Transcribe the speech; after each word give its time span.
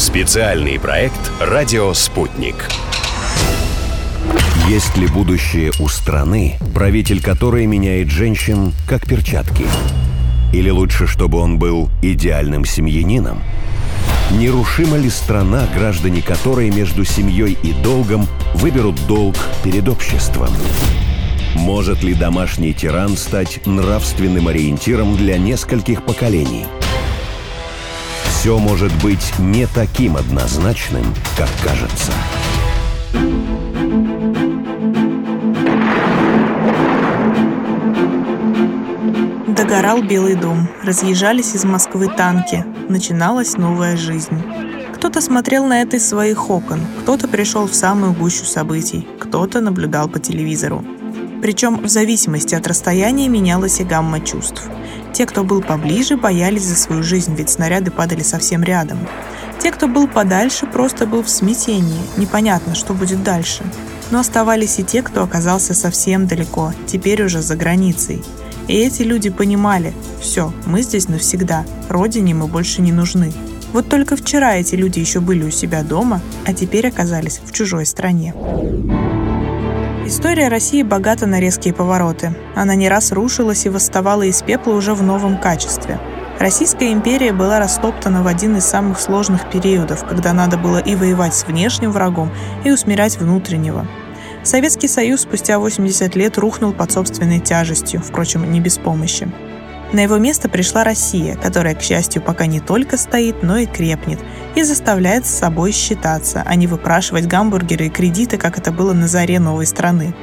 Специальный 0.00 0.80
проект 0.80 1.30
«Радио 1.40 1.92
Спутник». 1.92 2.54
Есть 4.66 4.96
ли 4.96 5.06
будущее 5.06 5.72
у 5.78 5.88
страны, 5.88 6.56
правитель 6.74 7.22
которой 7.22 7.66
меняет 7.66 8.08
женщин 8.08 8.72
как 8.88 9.06
перчатки? 9.06 9.66
Или 10.54 10.70
лучше, 10.70 11.06
чтобы 11.06 11.36
он 11.36 11.58
был 11.58 11.90
идеальным 12.00 12.64
семьянином? 12.64 13.42
Нерушима 14.30 14.96
ли 14.96 15.10
страна, 15.10 15.68
граждане 15.76 16.22
которой 16.22 16.70
между 16.70 17.04
семьей 17.04 17.58
и 17.62 17.74
долгом 17.74 18.26
выберут 18.54 19.06
долг 19.06 19.36
перед 19.62 19.86
обществом? 19.86 20.48
Может 21.54 22.02
ли 22.02 22.14
домашний 22.14 22.72
тиран 22.72 23.18
стать 23.18 23.66
нравственным 23.66 24.48
ориентиром 24.48 25.14
для 25.18 25.36
нескольких 25.36 26.02
поколений? 26.06 26.64
Все 28.40 28.58
может 28.58 28.90
быть 29.02 29.34
не 29.38 29.66
таким 29.66 30.16
однозначным, 30.16 31.04
как 31.36 31.50
кажется. 31.62 32.10
Догорал 39.46 40.00
Белый 40.00 40.36
дом, 40.36 40.70
разъезжались 40.82 41.54
из 41.54 41.64
Москвы 41.64 42.08
танки, 42.08 42.64
начиналась 42.88 43.58
новая 43.58 43.98
жизнь. 43.98 44.42
Кто-то 44.94 45.20
смотрел 45.20 45.66
на 45.66 45.82
это 45.82 45.98
из 45.98 46.08
своих 46.08 46.48
окон, 46.48 46.80
кто-то 47.02 47.28
пришел 47.28 47.66
в 47.66 47.74
самую 47.74 48.14
гущу 48.14 48.46
событий, 48.46 49.06
кто-то 49.18 49.60
наблюдал 49.60 50.08
по 50.08 50.18
телевизору. 50.18 50.82
Причем 51.42 51.82
в 51.82 51.88
зависимости 51.88 52.54
от 52.54 52.66
расстояния 52.66 53.28
менялась 53.28 53.80
и 53.80 53.84
гамма 53.84 54.20
чувств. 54.20 54.64
Те, 55.12 55.26
кто 55.26 55.42
был 55.42 55.62
поближе, 55.62 56.16
боялись 56.16 56.64
за 56.64 56.76
свою 56.76 57.02
жизнь, 57.02 57.34
ведь 57.34 57.50
снаряды 57.50 57.90
падали 57.90 58.22
совсем 58.22 58.62
рядом. 58.62 58.98
Те, 59.58 59.70
кто 59.72 59.88
был 59.88 60.08
подальше, 60.08 60.66
просто 60.66 61.06
был 61.06 61.22
в 61.22 61.30
смятении, 61.30 62.00
непонятно, 62.16 62.74
что 62.74 62.94
будет 62.94 63.22
дальше. 63.22 63.64
Но 64.10 64.20
оставались 64.20 64.78
и 64.78 64.84
те, 64.84 65.02
кто 65.02 65.22
оказался 65.22 65.74
совсем 65.74 66.26
далеко, 66.26 66.72
теперь 66.86 67.22
уже 67.22 67.42
за 67.42 67.56
границей. 67.56 68.22
И 68.68 68.74
эти 68.74 69.02
люди 69.02 69.30
понимали, 69.30 69.92
все, 70.20 70.52
мы 70.66 70.82
здесь 70.82 71.08
навсегда, 71.08 71.64
родине 71.88 72.34
мы 72.34 72.46
больше 72.46 72.82
не 72.82 72.92
нужны. 72.92 73.32
Вот 73.72 73.88
только 73.88 74.16
вчера 74.16 74.56
эти 74.56 74.74
люди 74.74 74.98
еще 74.98 75.20
были 75.20 75.44
у 75.44 75.50
себя 75.50 75.82
дома, 75.82 76.20
а 76.46 76.54
теперь 76.54 76.88
оказались 76.88 77.40
в 77.44 77.52
чужой 77.52 77.86
стране. 77.86 78.34
История 80.10 80.48
России 80.48 80.82
богата 80.82 81.24
на 81.26 81.38
резкие 81.38 81.72
повороты. 81.72 82.34
Она 82.56 82.74
не 82.74 82.88
раз 82.88 83.12
рушилась 83.12 83.64
и 83.64 83.68
восставала 83.68 84.22
из 84.22 84.42
пепла 84.42 84.72
уже 84.72 84.92
в 84.92 85.04
новом 85.04 85.38
качестве. 85.38 86.00
Российская 86.40 86.92
империя 86.92 87.32
была 87.32 87.60
растоптана 87.60 88.24
в 88.24 88.26
один 88.26 88.56
из 88.56 88.64
самых 88.64 88.98
сложных 88.98 89.48
периодов, 89.48 90.04
когда 90.04 90.32
надо 90.32 90.58
было 90.58 90.78
и 90.78 90.96
воевать 90.96 91.36
с 91.36 91.44
внешним 91.44 91.92
врагом, 91.92 92.32
и 92.64 92.72
усмирять 92.72 93.18
внутреннего. 93.20 93.86
Советский 94.42 94.88
Союз 94.88 95.20
спустя 95.20 95.60
80 95.60 96.16
лет 96.16 96.38
рухнул 96.38 96.72
под 96.72 96.90
собственной 96.90 97.38
тяжестью, 97.38 98.00
впрочем, 98.00 98.50
не 98.50 98.58
без 98.58 98.78
помощи. 98.78 99.30
На 99.92 100.00
его 100.00 100.18
место 100.18 100.48
пришла 100.48 100.84
Россия, 100.84 101.36
которая, 101.36 101.74
к 101.74 101.82
счастью, 101.82 102.22
пока 102.22 102.46
не 102.46 102.60
только 102.60 102.96
стоит, 102.96 103.42
но 103.42 103.58
и 103.58 103.66
крепнет, 103.66 104.20
и 104.54 104.62
заставляет 104.62 105.26
с 105.26 105.30
собой 105.30 105.72
считаться, 105.72 106.44
а 106.46 106.54
не 106.54 106.68
выпрашивать 106.68 107.26
гамбургеры 107.26 107.86
и 107.86 107.90
кредиты, 107.90 108.36
как 108.36 108.56
это 108.56 108.70
было 108.70 108.92
на 108.92 109.08
заре 109.08 109.40
новой 109.40 109.66
страны. 109.66 110.14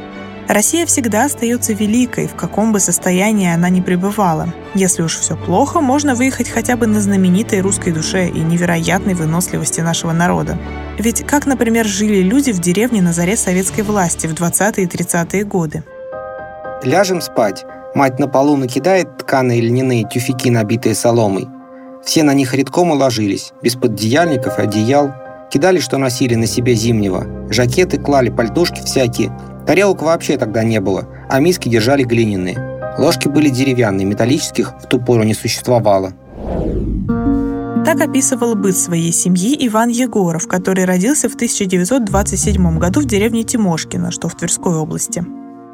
Россия 0.47 0.85
всегда 0.85 1.25
остается 1.25 1.73
великой, 1.73 2.27
в 2.27 2.35
каком 2.35 2.71
бы 2.71 2.79
состоянии 2.79 3.53
она 3.53 3.67
ни 3.67 3.81
пребывала. 3.81 4.53
Если 4.73 5.01
уж 5.01 5.17
все 5.17 5.35
плохо, 5.35 5.81
можно 5.81 6.15
выехать 6.15 6.47
хотя 6.47 6.77
бы 6.77 6.87
на 6.87 7.01
знаменитой 7.01 7.59
русской 7.59 7.91
душе 7.91 8.29
и 8.29 8.39
невероятной 8.39 9.13
выносливости 9.13 9.81
нашего 9.81 10.13
народа. 10.13 10.57
Ведь 10.97 11.25
как, 11.27 11.45
например, 11.45 11.85
жили 11.85 12.21
люди 12.21 12.53
в 12.53 12.59
деревне 12.59 13.01
на 13.01 13.11
заре 13.11 13.35
советской 13.35 13.81
власти 13.81 14.27
в 14.27 14.33
20-е 14.33 14.85
и 14.85 14.87
30-е 14.87 15.43
годы? 15.43 15.83
Ляжем 16.83 17.19
спать. 17.21 17.65
Мать 17.97 18.19
на 18.19 18.27
полу 18.27 18.57
накидает 18.57 19.17
тканые 19.17 19.59
льняные 19.59 20.07
тюфяки, 20.07 20.51
набитые 20.51 20.93
соломой. 20.93 21.47
Все 22.05 22.21
на 22.21 22.35
них 22.35 22.53
редком 22.53 22.91
уложились, 22.91 23.53
без 23.63 23.73
поддеяльников 23.73 24.59
и 24.59 24.61
одеял. 24.61 25.11
Кидали, 25.49 25.79
что 25.79 25.97
носили 25.97 26.35
на 26.35 26.45
себе 26.45 26.75
зимнего. 26.75 27.25
Жакеты 27.49 27.97
клали, 27.97 28.29
пальтушки 28.29 28.81
всякие. 28.85 29.35
Тарелок 29.65 30.03
вообще 30.03 30.37
тогда 30.37 30.63
не 30.63 30.79
было, 30.79 31.07
а 31.27 31.39
миски 31.39 31.69
держали 31.69 32.03
глиняные. 32.03 32.93
Ложки 32.99 33.29
были 33.29 33.49
деревянные, 33.49 34.05
металлических 34.05 34.75
в 34.79 34.85
ту 34.85 34.99
пору 34.99 35.23
не 35.23 35.33
существовало. 35.33 36.11
Так 37.83 37.99
описывал 37.99 38.53
быт 38.53 38.77
своей 38.77 39.11
семьи 39.11 39.57
Иван 39.67 39.89
Егоров, 39.89 40.47
который 40.47 40.85
родился 40.85 41.29
в 41.29 41.33
1927 41.33 42.77
году 42.77 43.01
в 43.01 43.05
деревне 43.05 43.41
Тимошкино, 43.41 44.11
что 44.11 44.29
в 44.29 44.35
Тверской 44.35 44.75
области. 44.75 45.25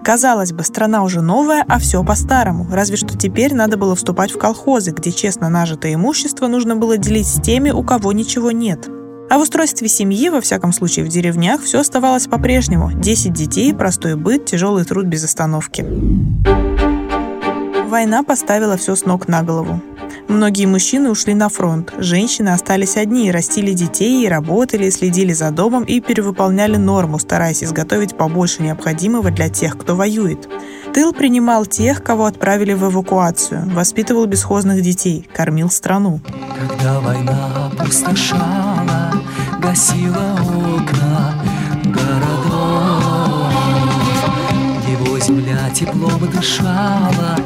Казалось 0.03 0.51
бы, 0.51 0.63
страна 0.63 1.01
уже 1.03 1.21
новая, 1.21 1.63
а 1.65 1.79
все 1.79 2.03
по-старому. 2.03 2.67
Разве 2.69 2.97
что 2.97 3.17
теперь 3.17 3.53
надо 3.53 3.77
было 3.77 3.95
вступать 3.95 4.33
в 4.33 4.37
колхозы, 4.37 4.91
где 4.91 5.13
честно 5.13 5.47
нажитое 5.47 5.93
имущество 5.93 6.47
нужно 6.47 6.75
было 6.75 6.97
делить 6.97 7.27
с 7.27 7.39
теми, 7.39 7.71
у 7.71 7.83
кого 7.83 8.11
ничего 8.11 8.51
нет. 8.51 8.89
А 9.29 9.37
в 9.37 9.41
устройстве 9.41 9.87
семьи, 9.87 10.27
во 10.27 10.41
всяком 10.41 10.73
случае 10.73 11.05
в 11.05 11.07
деревнях, 11.07 11.61
все 11.61 11.79
оставалось 11.79 12.27
по-прежнему. 12.27 12.91
Десять 12.91 13.31
детей, 13.31 13.73
простой 13.73 14.15
быт, 14.15 14.45
тяжелый 14.45 14.83
труд 14.83 15.05
без 15.05 15.23
остановки. 15.23 15.85
Война 17.87 18.23
поставила 18.23 18.75
все 18.75 18.97
с 18.97 19.05
ног 19.05 19.29
на 19.29 19.41
голову. 19.41 19.81
Многие 20.33 20.65
мужчины 20.65 21.11
ушли 21.11 21.35
на 21.35 21.47
фронт, 21.47 21.93
женщины 21.99 22.49
остались 22.49 22.97
одни, 22.97 23.31
растили 23.31 23.71
детей, 23.71 24.27
работали, 24.27 24.89
следили 24.89 25.31
за 25.31 25.51
домом 25.51 25.83
и 25.83 25.99
перевыполняли 25.99 26.75
норму, 26.75 27.19
стараясь 27.19 27.63
изготовить 27.63 28.17
побольше 28.17 28.63
необходимого 28.63 29.29
для 29.29 29.49
тех, 29.49 29.77
кто 29.77 29.95
воюет. 29.95 30.49
Тыл 30.91 31.13
принимал 31.13 31.67
тех, 31.67 32.03
кого 32.03 32.25
отправили 32.25 32.73
в 32.73 32.83
эвакуацию, 32.83 33.69
воспитывал 33.75 34.25
бесхозных 34.25 34.81
детей, 34.81 35.29
кормил 35.31 35.69
страну. 35.69 36.19
Когда 36.57 36.99
война 36.99 37.71
опустошала, 37.71 39.13
гасила 39.61 40.33
окна 40.41 41.43
городов, 41.85 43.53
Его 44.89 45.19
земля 45.19 45.69
теплом 45.75 46.27
дышала, 46.31 47.37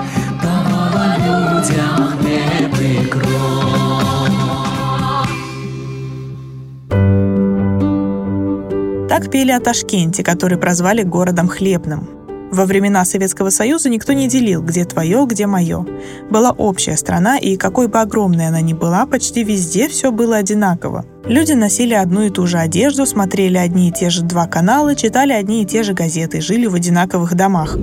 Так 9.09 9.31
пели 9.31 9.51
о 9.51 9.59
Ташкенте, 9.59 10.23
который 10.23 10.57
прозвали 10.57 11.01
городом 11.01 11.47
хлебным. 11.47 12.07
Во 12.51 12.65
времена 12.65 13.03
Советского 13.03 13.49
Союза 13.49 13.89
никто 13.89 14.13
не 14.13 14.27
делил, 14.27 14.61
где 14.61 14.85
твое, 14.85 15.25
где 15.25 15.47
мое. 15.47 15.85
Была 16.29 16.51
общая 16.51 16.95
страна, 16.95 17.37
и 17.37 17.57
какой 17.57 17.87
бы 17.87 17.99
огромной 17.99 18.47
она 18.47 18.61
ни 18.61 18.73
была, 18.73 19.05
почти 19.05 19.43
везде 19.43 19.89
все 19.89 20.11
было 20.11 20.37
одинаково. 20.37 21.05
Люди 21.25 21.53
носили 21.53 21.93
одну 21.93 22.23
и 22.23 22.29
ту 22.29 22.47
же 22.47 22.57
одежду, 22.57 23.05
смотрели 23.05 23.57
одни 23.57 23.89
и 23.89 23.91
те 23.91 24.09
же 24.09 24.23
два 24.23 24.45
канала, 24.45 24.95
читали 24.95 25.33
одни 25.33 25.63
и 25.63 25.65
те 25.65 25.83
же 25.83 25.93
газеты, 25.93 26.39
жили 26.39 26.67
в 26.67 26.75
одинаковых 26.75 27.35
домах. 27.35 27.77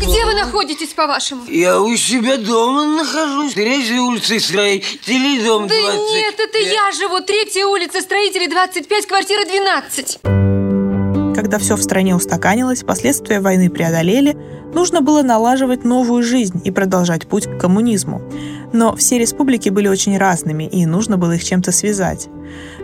Где 0.00 0.24
вы 0.24 0.34
находитесь, 0.34 0.90
по-вашему? 0.90 1.44
Я 1.48 1.80
у 1.80 1.96
себя 1.96 2.36
дома 2.36 2.84
нахожусь. 2.84 3.54
Третья 3.54 4.00
улица 4.00 4.38
строителей, 4.38 5.42
дом 5.44 5.66
да 5.66 5.74
20. 5.74 6.00
нет, 6.14 6.34
это 6.38 6.58
я... 6.58 6.72
я 6.72 6.92
живу. 6.92 7.20
Третья 7.20 7.66
улица 7.66 8.00
строителей, 8.00 8.48
25, 8.48 9.06
квартира 9.06 9.44
12. 9.44 10.18
Когда 11.38 11.58
все 11.58 11.76
в 11.76 11.82
стране 11.84 12.16
устаканилось, 12.16 12.82
последствия 12.82 13.38
войны 13.38 13.70
преодолели, 13.70 14.36
нужно 14.74 15.02
было 15.02 15.22
налаживать 15.22 15.84
новую 15.84 16.24
жизнь 16.24 16.60
и 16.64 16.72
продолжать 16.72 17.28
путь 17.28 17.46
к 17.46 17.58
коммунизму. 17.58 18.20
Но 18.72 18.96
все 18.96 19.20
республики 19.20 19.68
были 19.68 19.86
очень 19.86 20.18
разными, 20.18 20.64
и 20.64 20.84
нужно 20.84 21.16
было 21.16 21.36
их 21.36 21.44
чем-то 21.44 21.70
связать. 21.70 22.28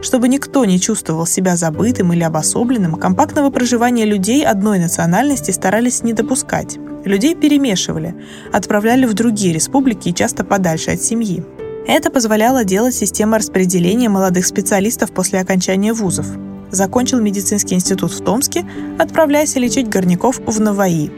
Чтобы 0.02 0.28
никто 0.28 0.64
не 0.64 0.78
чувствовал 0.78 1.26
себя 1.26 1.56
забытым 1.56 2.12
или 2.12 2.22
обособленным, 2.22 2.94
компактного 2.94 3.50
проживания 3.50 4.04
людей 4.04 4.46
одной 4.46 4.78
национальности 4.78 5.50
старались 5.50 6.04
не 6.04 6.12
допускать. 6.12 6.78
Людей 7.04 7.34
перемешивали, 7.34 8.14
отправляли 8.52 9.06
в 9.06 9.14
другие 9.14 9.52
республики 9.52 10.10
и 10.10 10.14
часто 10.14 10.44
подальше 10.44 10.92
от 10.92 11.02
семьи. 11.02 11.44
Это 11.88 12.08
позволяло 12.08 12.62
делать 12.62 12.94
система 12.94 13.38
распределения 13.38 14.08
молодых 14.08 14.46
специалистов 14.46 15.10
после 15.10 15.40
окончания 15.40 15.92
вузов. 15.92 16.28
Закончил 16.74 17.20
медицинский 17.20 17.76
институт 17.76 18.12
в 18.12 18.24
Томске, 18.24 18.64
отправляясь 18.98 19.54
лечить 19.54 19.88
горняков 19.88 20.40
в 20.44 20.60
Наваи. 20.60 21.10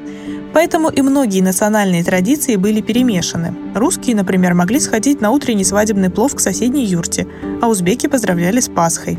Поэтому 0.53 0.89
и 0.89 1.03
многие 1.03 1.41
национальные 1.41 2.05
традиции 2.05 2.57
были 2.57 2.81
перемешаны. 2.81 3.55
Русские, 3.75 4.17
например, 4.17 4.55
могли 4.55 4.81
сходить 4.81 5.21
на 5.21 5.31
утренний 5.31 5.65
свадебный 5.65 6.09
плов 6.09 6.35
к 6.35 6.41
соседней 6.41 6.87
юрте, 6.87 7.27
а 7.61 7.69
узбеки 7.69 8.07
поздравляли 8.07 8.61
с 8.61 8.69
Пасхой. 8.69 9.19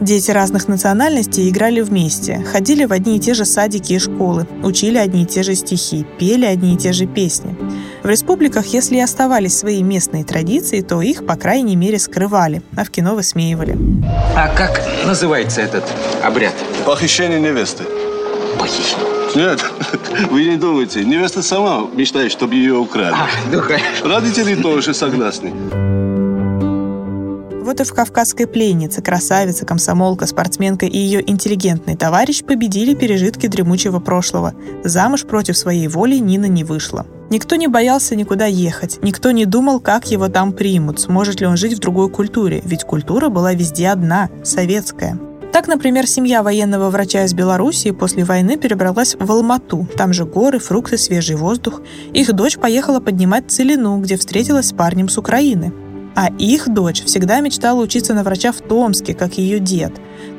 Дети 0.00 0.30
разных 0.30 0.68
национальностей 0.68 1.48
играли 1.48 1.80
вместе, 1.80 2.44
ходили 2.52 2.84
в 2.84 2.92
одни 2.92 3.16
и 3.16 3.20
те 3.20 3.34
же 3.34 3.44
садики 3.44 3.94
и 3.94 3.98
школы, 3.98 4.46
учили 4.62 4.96
одни 4.96 5.24
и 5.24 5.26
те 5.26 5.42
же 5.42 5.54
стихи, 5.54 6.06
пели 6.18 6.44
одни 6.44 6.74
и 6.74 6.76
те 6.76 6.92
же 6.92 7.06
песни. 7.06 7.56
В 8.02 8.06
республиках, 8.08 8.66
если 8.66 8.96
и 8.96 9.00
оставались 9.00 9.58
свои 9.58 9.82
местные 9.82 10.24
традиции, 10.24 10.80
то 10.80 11.02
их, 11.02 11.26
по 11.26 11.36
крайней 11.36 11.76
мере, 11.76 11.98
скрывали, 11.98 12.62
а 12.76 12.84
в 12.84 12.90
кино 12.90 13.14
высмеивали. 13.14 13.76
А 14.36 14.48
как 14.48 14.80
называется 15.04 15.60
этот 15.60 15.84
обряд? 16.22 16.54
Похищение 16.86 17.40
невесты. 17.40 17.84
Похищение. 18.58 19.08
Нет, 19.34 19.64
вы 20.30 20.44
не 20.44 20.56
думайте. 20.56 21.04
Невеста 21.04 21.42
сама 21.42 21.86
мечтает, 21.94 22.32
чтобы 22.32 22.54
ее 22.54 22.74
украли. 22.74 23.14
А, 23.14 23.28
ну. 23.52 23.62
Родители 24.08 24.54
тоже 24.54 24.94
согласны. 24.94 25.52
Вот 27.78 27.86
и 27.86 27.90
в 27.90 27.94
«Кавказской 27.94 28.48
пленнице» 28.48 29.02
красавица, 29.02 29.64
комсомолка, 29.64 30.26
спортсменка 30.26 30.86
и 30.86 30.98
ее 30.98 31.22
интеллигентный 31.30 31.94
товарищ 31.94 32.42
победили 32.42 32.92
пережитки 32.92 33.46
дремучего 33.46 34.00
прошлого. 34.00 34.52
Замуж 34.82 35.24
против 35.24 35.56
своей 35.56 35.86
воли 35.86 36.16
Нина 36.16 36.46
не 36.46 36.64
вышла. 36.64 37.06
Никто 37.30 37.54
не 37.54 37.68
боялся 37.68 38.16
никуда 38.16 38.46
ехать, 38.46 38.98
никто 39.02 39.30
не 39.30 39.44
думал, 39.44 39.78
как 39.78 40.10
его 40.10 40.26
там 40.26 40.52
примут, 40.52 40.98
сможет 40.98 41.40
ли 41.40 41.46
он 41.46 41.56
жить 41.56 41.74
в 41.74 41.78
другой 41.78 42.10
культуре, 42.10 42.62
ведь 42.64 42.82
культура 42.82 43.28
была 43.28 43.54
везде 43.54 43.90
одна– 43.90 44.28
советская. 44.42 45.16
Так, 45.52 45.68
например, 45.68 46.08
семья 46.08 46.42
военного 46.42 46.90
врача 46.90 47.24
из 47.24 47.32
Белоруссии 47.32 47.92
после 47.92 48.24
войны 48.24 48.56
перебралась 48.56 49.14
в 49.18 49.30
Алмату. 49.30 49.86
Там 49.96 50.12
же 50.12 50.24
горы, 50.24 50.58
фрукты, 50.58 50.98
свежий 50.98 51.36
воздух. 51.36 51.80
Их 52.12 52.32
дочь 52.32 52.58
поехала 52.58 52.98
поднимать 52.98 53.50
целину, 53.52 53.98
где 53.98 54.16
встретилась 54.16 54.66
с 54.66 54.72
парнем 54.72 55.08
с 55.08 55.16
Украины. 55.16 55.72
А 56.20 56.30
их 56.36 56.68
дочь 56.68 57.04
всегда 57.04 57.38
мечтала 57.38 57.80
учиться 57.80 58.12
на 58.12 58.24
врача 58.24 58.50
в 58.50 58.56
Томске, 58.56 59.14
как 59.14 59.38
ее 59.38 59.60
дед. 59.60 59.92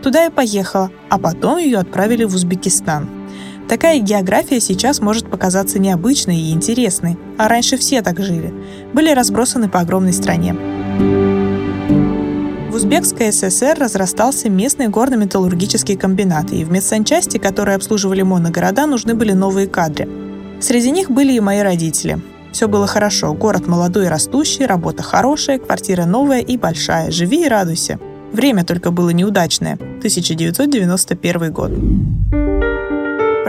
Туда 0.03 0.25
и 0.25 0.29
поехала, 0.29 0.91
а 1.09 1.17
потом 1.17 1.57
ее 1.57 1.77
отправили 1.77 2.25
в 2.25 2.35
Узбекистан. 2.35 3.07
Такая 3.69 4.01
география 4.01 4.59
сейчас 4.59 4.99
может 4.99 5.31
показаться 5.31 5.79
необычной 5.79 6.35
и 6.35 6.51
интересной, 6.51 7.17
а 7.37 7.47
раньше 7.47 7.77
все 7.77 8.01
так 8.01 8.19
жили. 8.19 8.53
Были 8.93 9.11
разбросаны 9.11 9.69
по 9.69 9.79
огромной 9.79 10.11
стране. 10.11 10.53
В 12.69 12.75
Узбекской 12.75 13.31
ССР 13.31 13.77
разрастался 13.79 14.49
местный 14.49 14.89
горно-металлургический 14.89 15.95
комбинат, 15.95 16.51
и 16.51 16.65
в 16.65 16.71
медсанчасти, 16.73 17.37
которые 17.37 17.77
обслуживали 17.77 18.21
моногорода, 18.21 18.85
нужны 18.85 19.15
были 19.15 19.31
новые 19.31 19.67
кадры. 19.67 20.09
Среди 20.59 20.91
них 20.91 21.09
были 21.09 21.31
и 21.31 21.39
мои 21.39 21.59
родители. 21.59 22.19
Все 22.51 22.67
было 22.67 22.87
хорошо. 22.87 23.33
Город 23.33 23.67
молодой 23.67 24.05
и 24.05 24.09
растущий, 24.09 24.65
работа 24.65 25.03
хорошая, 25.03 25.59
квартира 25.59 26.05
новая 26.05 26.39
и 26.41 26.57
большая. 26.57 27.11
Живи 27.11 27.45
и 27.45 27.49
радуйся. 27.49 27.99
Время 28.33 28.63
только 28.63 28.91
было 28.91 29.09
неудачное. 29.09 29.73
1991 29.73 31.51
год. 31.51 31.71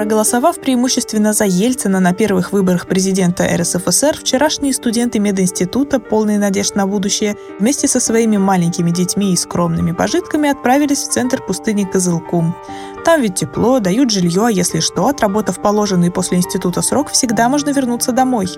Проголосовав 0.00 0.58
преимущественно 0.58 1.34
за 1.34 1.44
Ельцина 1.44 2.00
на 2.00 2.14
первых 2.14 2.52
выборах 2.52 2.86
президента 2.86 3.46
РСФСР, 3.54 4.16
вчерашние 4.16 4.72
студенты 4.72 5.18
мединститута, 5.18 6.00
полные 6.00 6.38
надежд 6.38 6.74
на 6.74 6.86
будущее, 6.86 7.36
вместе 7.58 7.86
со 7.86 8.00
своими 8.00 8.38
маленькими 8.38 8.92
детьми 8.92 9.34
и 9.34 9.36
скромными 9.36 9.92
пожитками 9.92 10.48
отправились 10.48 11.00
в 11.00 11.10
центр 11.10 11.42
пустыни 11.46 11.84
Кызылкум. 11.84 12.56
Там 13.04 13.20
ведь 13.20 13.34
тепло, 13.34 13.78
дают 13.78 14.10
жилье, 14.10 14.46
а 14.46 14.50
если 14.50 14.80
что, 14.80 15.06
отработав 15.06 15.60
положенный 15.60 16.10
после 16.10 16.38
института 16.38 16.80
срок, 16.80 17.10
всегда 17.10 17.50
можно 17.50 17.68
вернуться 17.68 18.12
домой. 18.12 18.48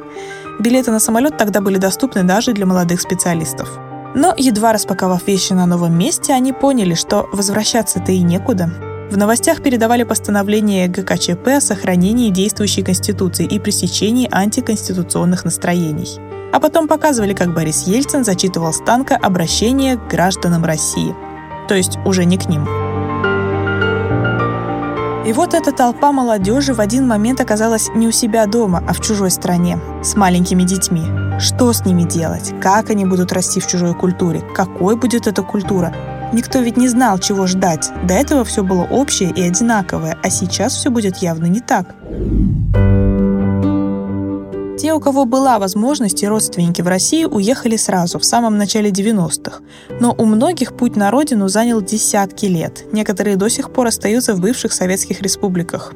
Билеты 0.60 0.92
на 0.92 1.00
самолет 1.00 1.38
тогда 1.38 1.60
были 1.60 1.78
доступны 1.78 2.22
даже 2.22 2.52
для 2.52 2.66
молодых 2.66 3.00
специалистов. 3.00 3.68
Но, 4.14 4.32
едва 4.36 4.72
распаковав 4.72 5.26
вещи 5.26 5.54
на 5.54 5.66
новом 5.66 5.98
месте, 5.98 6.34
они 6.34 6.52
поняли, 6.52 6.94
что 6.94 7.28
возвращаться-то 7.32 8.12
и 8.12 8.22
некуда. 8.22 8.91
В 9.12 9.18
новостях 9.18 9.62
передавали 9.62 10.04
постановление 10.04 10.88
ГКЧП 10.88 11.46
о 11.48 11.60
сохранении 11.60 12.30
действующей 12.30 12.82
Конституции 12.82 13.44
и 13.44 13.58
пресечении 13.58 14.26
антиконституционных 14.32 15.44
настроений. 15.44 16.18
А 16.50 16.58
потом 16.58 16.88
показывали, 16.88 17.34
как 17.34 17.52
Борис 17.52 17.82
Ельцин 17.86 18.24
зачитывал 18.24 18.72
с 18.72 18.78
танка 18.78 19.18
обращение 19.18 19.98
к 19.98 20.08
гражданам 20.08 20.64
России. 20.64 21.14
То 21.68 21.74
есть 21.74 21.98
уже 22.06 22.24
не 22.24 22.38
к 22.38 22.48
ним. 22.48 22.66
И 25.26 25.34
вот 25.34 25.52
эта 25.52 25.72
толпа 25.72 26.10
молодежи 26.10 26.72
в 26.72 26.80
один 26.80 27.06
момент 27.06 27.38
оказалась 27.42 27.90
не 27.94 28.08
у 28.08 28.12
себя 28.12 28.46
дома, 28.46 28.82
а 28.88 28.94
в 28.94 29.02
чужой 29.02 29.30
стране, 29.30 29.78
с 30.02 30.16
маленькими 30.16 30.62
детьми. 30.62 31.04
Что 31.38 31.74
с 31.74 31.84
ними 31.84 32.04
делать? 32.04 32.54
Как 32.62 32.88
они 32.88 33.04
будут 33.04 33.30
расти 33.30 33.60
в 33.60 33.66
чужой 33.66 33.92
культуре? 33.92 34.42
Какой 34.56 34.96
будет 34.96 35.26
эта 35.26 35.42
культура? 35.42 35.94
Никто 36.32 36.61
ведь 36.61 36.76
не 36.76 36.88
знал, 36.88 37.19
чего 37.19 37.46
ждать. 37.46 37.90
До 38.06 38.14
этого 38.14 38.44
все 38.44 38.62
было 38.62 38.82
общее 38.84 39.31
и 39.31 39.43
одинаковое, 39.43 40.19
а 40.23 40.31
сейчас 40.31 40.75
все 40.75 40.90
будет 40.90 41.19
явно 41.19 41.46
не 41.46 41.61
так. 41.61 41.94
Те, 44.79 44.94
у 44.94 45.00
кого 45.00 45.26
была 45.26 45.58
возможность 45.58 46.23
и 46.23 46.26
родственники 46.26 46.82
в 46.82 46.88
России, 46.88 47.25
уехали 47.25 47.76
сразу, 47.76 48.19
в 48.19 48.25
самом 48.25 48.58
начале 48.58 48.90
90-х. 48.90 49.61
Но 50.00 50.14
у 50.17 50.25
многих 50.25 50.76
путь 50.76 50.96
на 50.96 51.11
родину 51.11 51.49
занял 51.49 51.81
десятки 51.81 52.46
лет. 52.46 52.84
Некоторые 52.93 53.37
до 53.37 53.49
сих 53.49 53.73
пор 53.73 53.87
остаются 53.88 54.34
в 54.34 54.40
бывших 54.40 54.73
советских 54.73 55.23
республиках. 55.23 55.93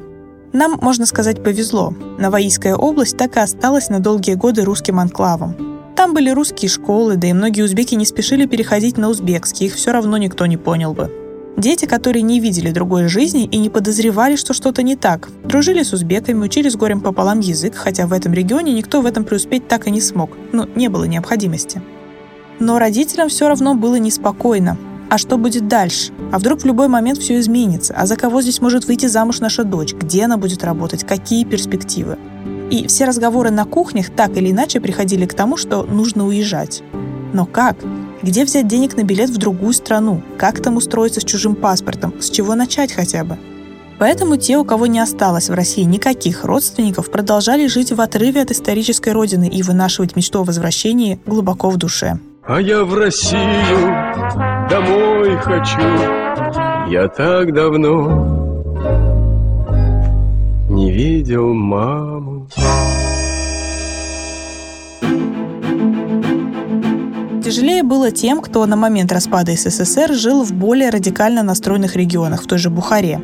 Нам, 0.53 0.79
можно 0.81 1.05
сказать, 1.05 1.43
повезло. 1.43 1.93
Новоийская 2.17 2.75
область 2.75 3.17
так 3.17 3.35
и 3.35 3.39
осталась 3.39 3.89
на 3.89 3.99
долгие 3.99 4.35
годы 4.35 4.63
русским 4.63 4.99
анклавом. 4.99 5.76
Там 5.97 6.13
были 6.13 6.29
русские 6.29 6.69
школы, 6.69 7.15
да 7.15 7.25
и 7.27 7.33
многие 7.33 7.63
узбеки 7.63 7.95
не 7.95 8.05
спешили 8.05 8.45
переходить 8.45 8.97
на 8.97 9.09
узбекский, 9.09 9.65
их 9.65 9.73
все 9.73 9.91
равно 9.91 10.17
никто 10.17 10.45
не 10.45 10.55
понял 10.55 10.93
бы. 10.93 11.11
Дети, 11.57 11.85
которые 11.85 12.21
не 12.21 12.39
видели 12.39 12.69
другой 12.69 13.07
жизни 13.07 13.45
и 13.45 13.57
не 13.57 13.71
подозревали, 13.71 14.35
что 14.35 14.53
что-то 14.53 14.83
не 14.83 14.95
так, 14.95 15.27
дружили 15.43 15.81
с 15.81 15.93
узбеками, 15.93 16.45
учили 16.45 16.69
с 16.69 16.75
горем 16.75 17.01
пополам 17.01 17.39
язык, 17.39 17.73
хотя 17.73 18.05
в 18.05 18.13
этом 18.13 18.31
регионе 18.31 18.73
никто 18.73 19.01
в 19.01 19.07
этом 19.07 19.25
преуспеть 19.25 19.67
так 19.67 19.87
и 19.87 19.91
не 19.91 19.99
смог, 19.99 20.29
ну, 20.51 20.69
не 20.75 20.87
было 20.87 21.05
необходимости. 21.05 21.81
Но 22.59 22.77
родителям 22.77 23.29
все 23.29 23.47
равно 23.47 23.73
было 23.73 23.95
неспокойно. 23.95 24.77
А 25.09 25.17
что 25.17 25.37
будет 25.39 25.67
дальше? 25.67 26.11
А 26.31 26.37
вдруг 26.37 26.61
в 26.61 26.65
любой 26.65 26.89
момент 26.89 27.17
все 27.17 27.39
изменится? 27.39 27.95
А 27.97 28.05
за 28.05 28.17
кого 28.17 28.43
здесь 28.43 28.61
может 28.61 28.85
выйти 28.85 29.07
замуж 29.07 29.39
наша 29.39 29.63
дочь? 29.63 29.93
Где 29.95 30.25
она 30.25 30.37
будет 30.37 30.63
работать? 30.63 31.05
Какие 31.05 31.43
перспективы? 31.43 32.19
И 32.69 32.87
все 32.87 33.05
разговоры 33.05 33.49
на 33.49 33.65
кухнях 33.65 34.09
так 34.09 34.35
или 34.37 34.51
иначе 34.51 34.79
приходили 34.79 35.25
к 35.25 35.33
тому, 35.33 35.57
что 35.57 35.83
нужно 35.83 36.27
уезжать. 36.27 36.83
Но 37.33 37.45
как? 37.45 37.77
Где 38.21 38.43
взять 38.43 38.67
денег 38.67 38.97
на 38.97 39.03
билет 39.03 39.29
в 39.29 39.37
другую 39.37 39.73
страну? 39.73 40.21
Как 40.37 40.61
там 40.61 40.75
устроиться 40.75 41.21
с 41.21 41.23
чужим 41.23 41.55
паспортом? 41.55 42.13
С 42.19 42.29
чего 42.29 42.55
начать 42.55 42.91
хотя 42.91 43.23
бы? 43.23 43.37
Поэтому 43.99 44.37
те, 44.37 44.57
у 44.57 44.65
кого 44.65 44.85
не 44.85 44.99
осталось 44.99 45.49
в 45.49 45.53
России 45.53 45.83
никаких 45.83 46.43
родственников, 46.43 47.09
продолжали 47.09 47.67
жить 47.67 47.91
в 47.91 48.01
отрыве 48.01 48.41
от 48.41 48.51
исторической 48.51 49.11
родины 49.11 49.47
и 49.47 49.63
вынашивать 49.63 50.15
мечту 50.15 50.41
о 50.41 50.43
возвращении 50.43 51.19
глубоко 51.25 51.69
в 51.69 51.77
душе. 51.77 52.19
А 52.45 52.61
я 52.61 52.83
в 52.83 52.93
Россию 52.93 54.67
домой 54.69 55.35
хочу, 55.37 55.81
я 56.89 57.07
так 57.07 57.53
давно 57.53 58.37
не 60.69 60.91
видел 60.91 61.53
маму. 61.53 62.36
Тяжелее 67.43 67.83
было 67.83 68.11
тем, 68.11 68.41
кто 68.41 68.65
на 68.65 68.75
момент 68.75 69.11
распада 69.11 69.53
СССР 69.55 70.13
жил 70.13 70.43
в 70.43 70.51
более 70.51 70.89
радикально 70.89 71.43
настроенных 71.43 71.95
регионах, 71.95 72.43
в 72.43 72.45
той 72.47 72.57
же 72.57 72.69
Бухаре. 72.69 73.21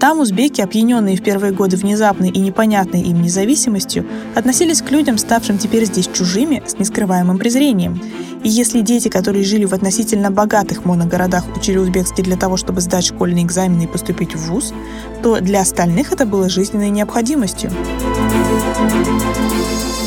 Там 0.00 0.20
узбеки, 0.20 0.60
опьяненные 0.60 1.16
в 1.16 1.22
первые 1.22 1.52
годы 1.52 1.76
внезапной 1.76 2.28
и 2.28 2.38
непонятной 2.38 3.00
им 3.00 3.22
независимостью, 3.22 4.06
относились 4.34 4.82
к 4.82 4.90
людям, 4.90 5.16
ставшим 5.16 5.58
теперь 5.58 5.86
здесь 5.86 6.08
чужими, 6.12 6.62
с 6.66 6.78
нескрываемым 6.78 7.38
презрением. 7.38 8.00
И 8.42 8.48
если 8.48 8.82
дети, 8.82 9.08
которые 9.08 9.44
жили 9.44 9.64
в 9.64 9.72
относительно 9.72 10.30
богатых 10.30 10.84
моногородах, 10.84 11.44
учили 11.56 11.78
узбекский 11.78 12.24
для 12.24 12.36
того, 12.36 12.56
чтобы 12.56 12.80
сдать 12.82 13.06
школьные 13.06 13.44
экзамены 13.44 13.84
и 13.84 13.86
поступить 13.86 14.34
в 14.34 14.50
ВУЗ, 14.50 14.74
то 15.22 15.40
для 15.40 15.62
остальных 15.62 16.12
это 16.12 16.26
было 16.26 16.48
жизненной 16.48 16.90
необходимостью. 16.90 17.70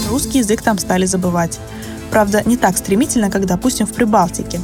Русский 0.10 0.40
язык 0.40 0.62
там 0.62 0.78
стали 0.78 1.06
забывать. 1.06 1.60
Правда, 2.12 2.42
не 2.46 2.58
так 2.58 2.78
стремительно, 2.78 3.30
как, 3.30 3.46
допустим, 3.46 3.86
в 3.86 3.94
Прибалтике. 3.94 4.60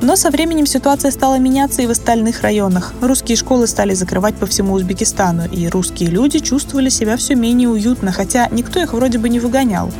Но 0.00 0.14
со 0.14 0.30
временем 0.30 0.66
ситуация 0.66 1.10
стала 1.10 1.38
меняться 1.38 1.82
и 1.82 1.86
в 1.86 1.90
остальных 1.90 2.42
районах. 2.42 2.94
Русские 3.00 3.36
школы 3.36 3.66
стали 3.66 3.94
закрывать 3.94 4.36
по 4.36 4.46
всему 4.46 4.74
Узбекистану, 4.74 5.46
и 5.46 5.66
русские 5.68 6.10
люди 6.10 6.38
чувствовали 6.38 6.88
себя 6.88 7.16
все 7.16 7.34
менее 7.34 7.68
уютно, 7.68 8.12
хотя 8.12 8.48
никто 8.52 8.80
их 8.80 8.92
вроде 8.92 9.18
бы 9.18 9.28
не 9.28 9.40
выгонял. 9.40 9.90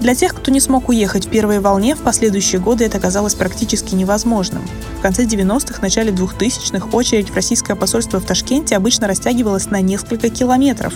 Для 0.00 0.14
тех, 0.14 0.34
кто 0.34 0.50
не 0.52 0.60
смог 0.60 0.90
уехать 0.90 1.26
в 1.26 1.30
первой 1.30 1.60
волне, 1.60 1.94
в 1.96 2.00
последующие 2.00 2.60
годы 2.60 2.84
это 2.84 3.00
казалось 3.00 3.34
практически 3.34 3.94
невозможным. 3.94 4.62
В 4.98 5.02
конце 5.02 5.24
90-х, 5.24 5.80
начале 5.82 6.12
2000-х 6.12 6.96
очередь 6.96 7.30
в 7.30 7.34
российское 7.34 7.74
посольство 7.74 8.20
в 8.20 8.24
Ташкенте 8.24 8.76
обычно 8.76 9.08
растягивалась 9.08 9.70
на 9.70 9.80
несколько 9.80 10.28
километров. 10.28 10.94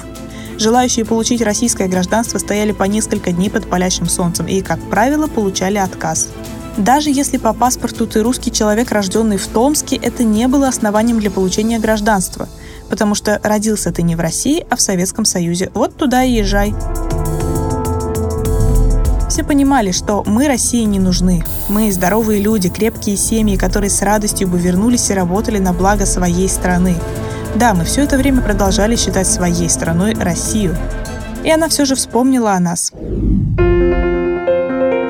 Желающие 0.58 1.04
получить 1.04 1.42
российское 1.42 1.88
гражданство 1.88 2.38
стояли 2.38 2.72
по 2.72 2.84
несколько 2.84 3.32
дней 3.32 3.50
под 3.50 3.68
палящим 3.68 4.08
солнцем 4.08 4.46
и, 4.46 4.60
как 4.60 4.80
правило, 4.90 5.26
получали 5.26 5.78
отказ. 5.78 6.28
Даже 6.76 7.10
если 7.10 7.36
по 7.36 7.52
паспорту 7.52 8.06
ты 8.06 8.22
русский 8.22 8.50
человек, 8.50 8.90
рожденный 8.92 9.36
в 9.36 9.46
Томске, 9.46 9.96
это 9.96 10.24
не 10.24 10.48
было 10.48 10.68
основанием 10.68 11.20
для 11.20 11.30
получения 11.30 11.78
гражданства, 11.78 12.48
потому 12.88 13.14
что 13.14 13.40
родился 13.42 13.92
ты 13.92 14.02
не 14.02 14.16
в 14.16 14.20
России, 14.20 14.66
а 14.70 14.76
в 14.76 14.80
Советском 14.80 15.24
Союзе. 15.24 15.70
Вот 15.74 15.96
туда 15.96 16.24
и 16.24 16.32
езжай. 16.32 16.74
Все 19.28 19.44
понимали, 19.44 19.92
что 19.92 20.22
мы 20.26 20.46
России 20.46 20.84
не 20.84 20.98
нужны. 20.98 21.42
Мы 21.68 21.90
здоровые 21.90 22.42
люди, 22.42 22.68
крепкие 22.68 23.16
семьи, 23.16 23.56
которые 23.56 23.88
с 23.88 24.02
радостью 24.02 24.46
бы 24.46 24.58
вернулись 24.58 25.08
и 25.08 25.14
работали 25.14 25.58
на 25.58 25.72
благо 25.72 26.04
своей 26.04 26.50
страны. 26.50 26.96
Да, 27.56 27.74
мы 27.74 27.84
все 27.84 28.02
это 28.02 28.16
время 28.16 28.40
продолжали 28.42 28.96
считать 28.96 29.26
своей 29.26 29.68
страной 29.68 30.14
Россию. 30.14 30.76
И 31.44 31.50
она 31.50 31.68
все 31.68 31.84
же 31.84 31.94
вспомнила 31.94 32.52
о 32.52 32.60
нас. 32.60 32.92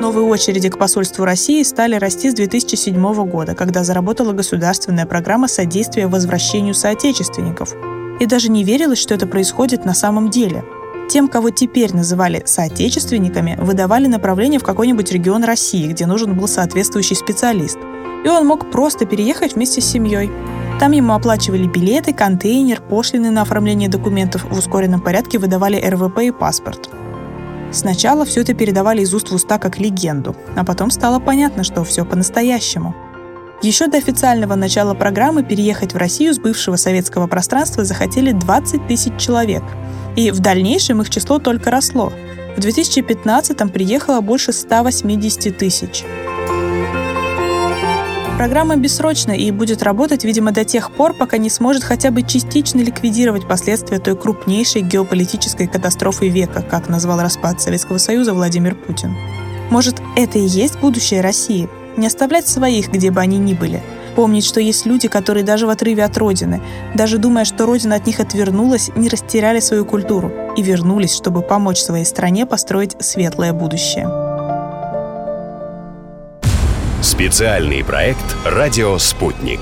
Новые 0.01 0.25
очереди 0.25 0.69
к 0.69 0.77
посольству 0.77 1.25
России 1.25 1.63
стали 1.63 1.95
расти 1.95 2.29
с 2.29 2.33
2007 2.33 3.25
года, 3.25 3.55
когда 3.55 3.83
заработала 3.83 4.33
государственная 4.33 5.05
программа 5.05 5.47
содействия 5.47 6.07
возвращению 6.07 6.73
соотечественников. 6.73 7.73
И 8.19 8.25
даже 8.25 8.49
не 8.49 8.63
верилось, 8.63 8.99
что 8.99 9.15
это 9.15 9.25
происходит 9.27 9.85
на 9.85 9.93
самом 9.93 10.29
деле– 10.29 10.63
тем, 11.07 11.27
кого 11.27 11.49
теперь 11.49 11.93
называли 11.93 12.41
соотечественниками, 12.45 13.55
выдавали 13.59 14.07
направление 14.07 14.59
в 14.59 14.63
какой-нибудь 14.63 15.11
регион 15.11 15.43
России, 15.43 15.87
где 15.87 16.05
нужен 16.05 16.35
был 16.35 16.47
соответствующий 16.47 17.15
специалист. 17.15 17.77
И 18.25 18.27
он 18.27 18.47
мог 18.47 18.71
просто 18.71 19.05
переехать 19.05 19.55
вместе 19.55 19.81
с 19.81 19.85
семьей. 19.85 20.31
Там 20.79 20.91
ему 20.91 21.13
оплачивали 21.13 21.67
билеты, 21.67 22.13
контейнер, 22.13 22.81
пошлины 22.81 23.31
на 23.31 23.43
оформление 23.43 23.89
документов, 23.89 24.43
в 24.43 24.57
ускоренном 24.57 25.01
порядке 25.01 25.39
выдавали 25.39 25.79
РВП 25.79 26.19
и 26.19 26.31
паспорт. 26.31 26.89
Сначала 27.71 28.25
все 28.25 28.41
это 28.41 28.53
передавали 28.53 29.01
из 29.01 29.13
уст 29.13 29.29
в 29.29 29.35
уста 29.35 29.57
как 29.57 29.79
легенду, 29.79 30.35
а 30.55 30.63
потом 30.63 30.91
стало 30.91 31.19
понятно, 31.19 31.63
что 31.63 31.83
все 31.83 32.05
по-настоящему. 32.05 32.95
Еще 33.61 33.87
до 33.87 33.97
официального 33.97 34.55
начала 34.55 34.93
программы 34.93 35.43
переехать 35.43 35.93
в 35.93 35.97
Россию 35.97 36.33
с 36.33 36.39
бывшего 36.39 36.75
советского 36.75 37.27
пространства 37.27 37.85
захотели 37.85 38.31
20 38.31 38.87
тысяч 38.87 39.13
человек– 39.17 39.63
и 40.15 40.31
в 40.31 40.39
дальнейшем 40.39 41.01
их 41.01 41.09
число 41.09 41.39
только 41.39 41.71
росло. 41.71 42.11
В 42.55 42.59
2015-м 42.59 43.69
приехало 43.69 44.21
больше 44.21 44.53
180 44.53 45.57
тысяч. 45.57 46.03
Программа 48.43 48.75
бессрочна 48.75 49.31
и 49.31 49.51
будет 49.51 49.83
работать, 49.83 50.25
видимо, 50.25 50.51
до 50.51 50.65
тех 50.65 50.91
пор, 50.91 51.13
пока 51.13 51.37
не 51.37 51.49
сможет 51.49 51.81
хотя 51.81 52.11
бы 52.11 52.23
частично 52.23 52.81
ликвидировать 52.81 53.47
последствия 53.47 53.99
той 53.99 54.17
крупнейшей 54.17 54.81
геополитической 54.81 55.65
катастрофы 55.65 56.27
века, 56.27 56.61
как 56.61 56.89
назвал 56.89 57.21
распад 57.21 57.61
Советского 57.61 57.99
Союза 57.99 58.33
Владимир 58.33 58.75
Путин. 58.75 59.15
Может, 59.69 60.01
это 60.17 60.39
и 60.39 60.45
есть 60.45 60.77
будущее 60.81 61.21
России? 61.21 61.69
Не 61.95 62.07
оставлять 62.07 62.45
своих, 62.45 62.91
где 62.91 63.11
бы 63.11 63.21
они 63.21 63.37
ни 63.37 63.53
были– 63.53 63.81
Помнить, 64.15 64.45
что 64.45 64.59
есть 64.59 64.85
люди, 64.85 65.07
которые 65.07 65.43
даже 65.43 65.65
в 65.65 65.71
отрыве 65.71 66.03
от 66.03 66.15
Родины, 66.19 66.61
даже 66.93 67.17
думая, 67.17 67.45
что 67.45 67.65
Родина 67.65 67.95
от 67.95 68.05
них 68.05 68.19
отвернулась, 68.19 68.91
не 68.95 69.09
растеряли 69.09 69.59
свою 69.59 69.85
культуру 69.85 70.31
и 70.55 70.61
вернулись, 70.61 71.15
чтобы 71.15 71.41
помочь 71.41 71.79
своей 71.79 72.05
стране 72.05 72.45
построить 72.45 72.95
светлое 72.99 73.53
будущее. 73.53 74.32
Специальный 77.13 77.83
проект 77.83 78.35
«Радио 78.43 78.97
Спутник». 78.97 79.59